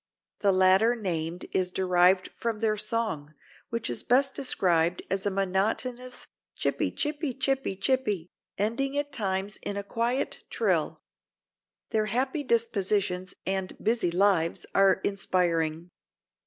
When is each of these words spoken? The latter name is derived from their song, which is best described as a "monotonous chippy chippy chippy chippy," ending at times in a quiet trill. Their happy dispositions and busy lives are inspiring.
The 0.39 0.51
latter 0.51 0.95
name 0.95 1.41
is 1.51 1.69
derived 1.69 2.29
from 2.31 2.57
their 2.59 2.75
song, 2.75 3.35
which 3.69 3.87
is 3.87 4.01
best 4.01 4.33
described 4.33 5.03
as 5.11 5.27
a 5.27 5.29
"monotonous 5.29 6.25
chippy 6.55 6.89
chippy 6.89 7.35
chippy 7.35 7.75
chippy," 7.75 8.31
ending 8.57 8.97
at 8.97 9.11
times 9.13 9.57
in 9.57 9.77
a 9.77 9.83
quiet 9.83 10.43
trill. 10.49 11.03
Their 11.91 12.07
happy 12.07 12.41
dispositions 12.41 13.35
and 13.45 13.77
busy 13.77 14.09
lives 14.09 14.65
are 14.73 14.93
inspiring. 15.03 15.91